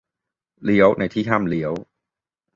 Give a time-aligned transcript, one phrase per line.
[0.63, 1.73] -เลี้ยวในที่ห้ามเลี้ยว